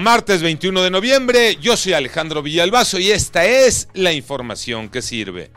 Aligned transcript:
Martes 0.00 0.42
21 0.42 0.82
de 0.82 0.90
noviembre, 0.90 1.56
yo 1.60 1.76
soy 1.76 1.92
Alejandro 1.92 2.42
Villalbazo 2.42 2.98
y 2.98 3.10
esta 3.10 3.44
es 3.44 3.88
la 3.92 4.12
información 4.12 4.88
que 4.88 5.02
sirve. 5.02 5.50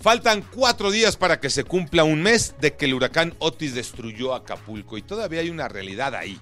Faltan 0.00 0.42
cuatro 0.42 0.90
días 0.90 1.16
para 1.16 1.40
que 1.40 1.48
se 1.48 1.64
cumpla 1.64 2.04
un 2.04 2.22
mes 2.22 2.54
de 2.60 2.74
que 2.74 2.84
el 2.84 2.94
huracán 2.94 3.34
Otis 3.38 3.74
destruyó 3.74 4.34
Acapulco 4.34 4.98
y 4.98 5.02
todavía 5.02 5.40
hay 5.40 5.50
una 5.50 5.68
realidad 5.68 6.14
ahí. 6.14 6.38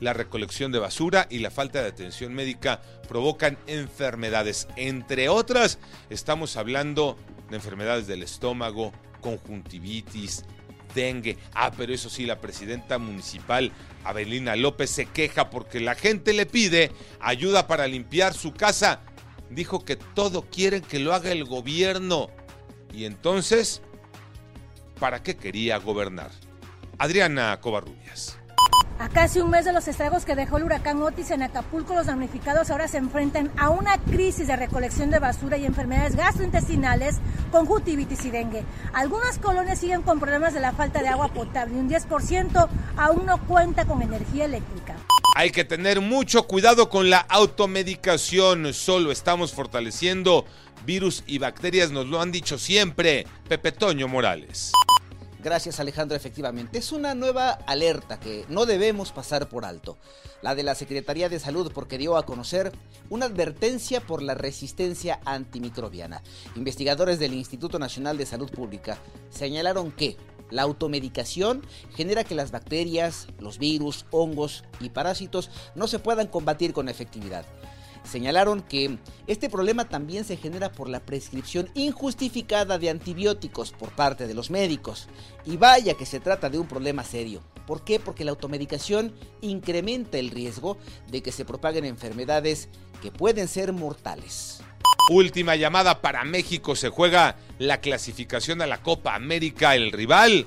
La 0.00 0.12
recolección 0.12 0.72
de 0.72 0.78
basura 0.78 1.26
y 1.30 1.38
la 1.38 1.50
falta 1.50 1.82
de 1.82 1.88
atención 1.88 2.34
médica 2.34 2.80
provocan 3.06 3.58
enfermedades. 3.66 4.66
Entre 4.76 5.28
otras, 5.28 5.78
estamos 6.10 6.56
hablando 6.56 7.16
de 7.50 7.56
enfermedades 7.56 8.06
del 8.06 8.22
estómago, 8.22 8.92
conjuntivitis, 9.20 10.44
dengue. 10.94 11.38
Ah, 11.54 11.70
pero 11.76 11.92
eso 11.92 12.10
sí, 12.10 12.26
la 12.26 12.40
presidenta 12.40 12.98
municipal, 12.98 13.72
Abelina 14.04 14.56
López, 14.56 14.90
se 14.90 15.06
queja 15.06 15.50
porque 15.50 15.80
la 15.80 15.94
gente 15.94 16.32
le 16.32 16.46
pide 16.46 16.92
ayuda 17.20 17.66
para 17.66 17.86
limpiar 17.86 18.34
su 18.34 18.52
casa. 18.52 19.00
Dijo 19.50 19.84
que 19.84 19.96
todo 19.96 20.42
quieren 20.42 20.82
que 20.82 20.98
lo 20.98 21.14
haga 21.14 21.32
el 21.32 21.44
gobierno. 21.44 22.30
Y 22.92 23.04
entonces, 23.04 23.82
¿para 24.98 25.22
qué 25.22 25.36
quería 25.36 25.78
gobernar? 25.78 26.30
Adriana 26.98 27.58
Covarrubias. 27.60 28.38
A 29.00 29.08
casi 29.08 29.38
un 29.38 29.50
mes 29.50 29.64
de 29.64 29.72
los 29.72 29.86
estragos 29.86 30.24
que 30.24 30.34
dejó 30.34 30.56
el 30.56 30.64
huracán 30.64 31.00
Otis 31.00 31.30
en 31.30 31.42
Acapulco, 31.42 31.94
los 31.94 32.06
damnificados 32.06 32.68
ahora 32.70 32.88
se 32.88 32.98
enfrentan 32.98 33.48
a 33.56 33.70
una 33.70 33.96
crisis 33.98 34.48
de 34.48 34.56
recolección 34.56 35.10
de 35.10 35.20
basura 35.20 35.56
y 35.56 35.66
enfermedades 35.66 36.16
gastrointestinales, 36.16 37.18
conjuntivitis 37.52 38.24
y 38.24 38.30
dengue. 38.30 38.64
Algunas 38.92 39.38
colonias 39.38 39.78
siguen 39.78 40.02
con 40.02 40.18
problemas 40.18 40.52
de 40.52 40.58
la 40.58 40.72
falta 40.72 41.00
de 41.00 41.08
agua 41.08 41.28
potable 41.28 41.76
y 41.76 41.78
un 41.78 41.88
10% 41.88 42.68
aún 42.96 43.24
no 43.24 43.38
cuenta 43.46 43.84
con 43.84 44.02
energía 44.02 44.46
eléctrica. 44.46 44.96
Hay 45.36 45.50
que 45.50 45.64
tener 45.64 46.00
mucho 46.00 46.48
cuidado 46.48 46.88
con 46.88 47.08
la 47.08 47.18
automedicación, 47.18 48.74
solo 48.74 49.12
estamos 49.12 49.52
fortaleciendo 49.52 50.44
virus 50.84 51.22
y 51.24 51.38
bacterias, 51.38 51.92
nos 51.92 52.06
lo 52.06 52.20
han 52.20 52.32
dicho 52.32 52.58
siempre. 52.58 53.28
Pepe 53.48 53.70
Toño 53.70 54.08
Morales. 54.08 54.72
Gracias 55.42 55.78
Alejandro, 55.78 56.16
efectivamente. 56.16 56.78
Es 56.78 56.90
una 56.90 57.14
nueva 57.14 57.50
alerta 57.66 58.18
que 58.18 58.44
no 58.48 58.66
debemos 58.66 59.12
pasar 59.12 59.48
por 59.48 59.64
alto. 59.64 59.96
La 60.42 60.54
de 60.54 60.64
la 60.64 60.74
Secretaría 60.74 61.28
de 61.28 61.38
Salud 61.38 61.70
porque 61.72 61.96
dio 61.96 62.16
a 62.16 62.26
conocer 62.26 62.72
una 63.08 63.26
advertencia 63.26 64.00
por 64.00 64.20
la 64.20 64.34
resistencia 64.34 65.20
antimicrobiana. 65.24 66.22
Investigadores 66.56 67.20
del 67.20 67.34
Instituto 67.34 67.78
Nacional 67.78 68.18
de 68.18 68.26
Salud 68.26 68.50
Pública 68.50 68.98
señalaron 69.30 69.92
que 69.92 70.16
la 70.50 70.62
automedicación 70.62 71.62
genera 71.94 72.24
que 72.24 72.34
las 72.34 72.50
bacterias, 72.50 73.28
los 73.38 73.58
virus, 73.58 74.06
hongos 74.10 74.64
y 74.80 74.90
parásitos 74.90 75.50
no 75.74 75.86
se 75.86 75.98
puedan 75.98 76.26
combatir 76.26 76.72
con 76.72 76.88
efectividad. 76.88 77.44
Señalaron 78.10 78.62
que 78.62 78.98
este 79.26 79.50
problema 79.50 79.88
también 79.88 80.24
se 80.24 80.38
genera 80.38 80.72
por 80.72 80.88
la 80.88 81.00
prescripción 81.00 81.68
injustificada 81.74 82.78
de 82.78 82.88
antibióticos 82.88 83.72
por 83.72 83.90
parte 83.90 84.26
de 84.26 84.34
los 84.34 84.50
médicos. 84.50 85.08
Y 85.44 85.58
vaya 85.58 85.94
que 85.94 86.06
se 86.06 86.18
trata 86.18 86.48
de 86.48 86.58
un 86.58 86.66
problema 86.66 87.04
serio. 87.04 87.42
¿Por 87.66 87.84
qué? 87.84 88.00
Porque 88.00 88.24
la 88.24 88.30
automedicación 88.30 89.14
incrementa 89.42 90.16
el 90.16 90.30
riesgo 90.30 90.78
de 91.08 91.22
que 91.22 91.32
se 91.32 91.44
propaguen 91.44 91.84
enfermedades 91.84 92.70
que 93.02 93.12
pueden 93.12 93.46
ser 93.46 93.74
mortales. 93.74 94.62
Última 95.10 95.54
llamada 95.56 96.00
para 96.00 96.24
México. 96.24 96.76
Se 96.76 96.88
juega 96.88 97.36
la 97.58 97.82
clasificación 97.82 98.62
a 98.62 98.66
la 98.66 98.82
Copa 98.82 99.14
América. 99.14 99.74
El 99.74 99.92
rival, 99.92 100.46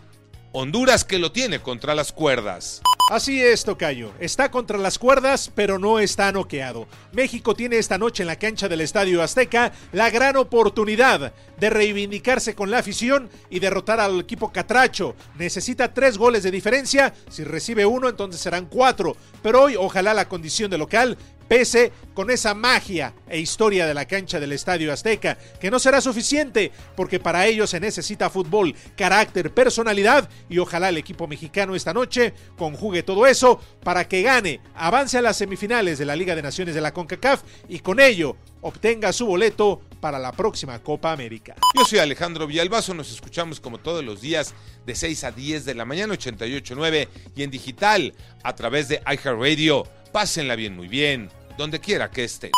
Honduras, 0.52 1.06
que 1.06 1.20
lo 1.20 1.32
tiene 1.32 1.60
contra 1.60 1.94
las 1.94 2.12
cuerdas. 2.12 2.82
Así 3.12 3.44
es, 3.44 3.66
Tocayo. 3.66 4.14
Está 4.22 4.50
contra 4.50 4.78
las 4.78 4.98
cuerdas, 4.98 5.52
pero 5.54 5.78
no 5.78 6.00
está 6.00 6.32
noqueado. 6.32 6.88
México 7.12 7.54
tiene 7.54 7.78
esta 7.78 7.98
noche 7.98 8.24
en 8.24 8.28
la 8.28 8.38
cancha 8.38 8.70
del 8.70 8.80
Estadio 8.80 9.22
Azteca 9.22 9.74
la 9.92 10.10
gran 10.10 10.38
oportunidad 10.38 11.34
de 11.60 11.70
reivindicarse 11.70 12.56
con 12.56 12.72
la 12.72 12.78
afición 12.78 13.30
y 13.50 13.60
derrotar 13.60 14.00
al 14.00 14.22
equipo 14.22 14.54
catracho. 14.54 15.14
Necesita 15.38 15.94
tres 15.94 16.18
goles 16.18 16.44
de 16.44 16.52
diferencia. 16.52 17.14
Si 17.30 17.44
recibe 17.44 17.86
uno, 17.86 18.08
entonces 18.08 18.40
serán 18.40 18.68
cuatro. 18.68 19.18
Pero 19.44 19.64
hoy, 19.64 19.76
ojalá 19.76 20.14
la 20.14 20.30
condición 20.30 20.72
de 20.72 20.78
local 20.78 21.18
pese 21.52 21.92
con 22.14 22.32
esa 22.32 22.54
magia 22.54 23.14
e 23.28 23.38
historia 23.38 23.86
de 23.86 23.94
la 23.94 24.06
cancha 24.06 24.40
del 24.40 24.54
Estadio 24.54 24.94
Azteca, 24.94 25.38
que 25.60 25.70
no 25.70 25.80
será 25.80 26.00
suficiente, 26.00 26.72
porque 26.96 27.20
para 27.20 27.46
ello 27.46 27.68
se 27.68 27.82
necesita 27.82 28.30
fútbol, 28.30 28.74
carácter, 28.96 29.54
personalidad, 29.54 30.30
y 30.48 30.60
ojalá 30.60 30.88
el 30.88 30.98
equipo 30.98 31.28
mexicano 31.28 31.76
esta 31.76 31.94
noche 31.94 32.34
conjugue 32.58 33.01
todo 33.04 33.28
eso 33.28 33.60
para 33.84 34.08
que 34.08 34.22
gane, 34.22 34.60
avance 34.76 35.18
a 35.18 35.22
las 35.22 35.38
semifinales 35.38 35.98
de 35.98 36.06
la 36.06 36.16
Liga 36.16 36.36
de 36.36 36.42
Naciones 36.42 36.76
de 36.76 36.82
la 36.82 36.94
CONCACAF 36.94 37.42
y 37.70 37.80
con 37.80 38.00
ello 38.00 38.36
obtenga 38.62 39.14
su 39.14 39.26
boleto 39.26 39.82
para 40.00 40.20
la 40.20 40.32
próxima 40.32 40.80
Copa 40.80 41.12
América. 41.12 41.56
Yo 41.76 41.86
soy 41.86 42.00
Alejandro 42.00 42.48
Villalbazo, 42.48 42.94
nos 42.94 43.12
escuchamos 43.12 43.60
como 43.60 43.78
todos 43.78 44.04
los 44.04 44.22
días 44.22 44.54
de 44.86 44.96
6 44.96 45.24
a 45.24 45.32
10 45.32 45.66
de 45.66 45.76
la 45.76 45.86
mañana, 45.86 46.14
88.9 46.14 47.08
y 47.36 47.44
en 47.44 47.52
digital 47.52 48.14
a 48.44 48.56
través 48.56 48.88
de 48.88 49.02
iHeartRadio. 49.06 49.88
Pásenla 50.12 50.56
bien, 50.56 50.76
muy 50.76 50.88
bien 50.88 51.30
donde 51.58 51.80
quiera 51.80 52.10
que 52.10 52.24
esté. 52.24 52.52